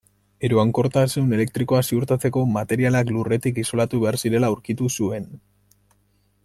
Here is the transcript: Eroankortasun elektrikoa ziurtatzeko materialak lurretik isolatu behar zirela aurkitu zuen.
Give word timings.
Eroankortasun 0.47 1.35
elektrikoa 1.37 1.81
ziurtatzeko 1.91 2.43
materialak 2.55 3.13
lurretik 3.17 3.63
isolatu 3.65 4.03
behar 4.05 4.21
zirela 4.23 4.53
aurkitu 4.55 4.93
zuen. 4.97 5.33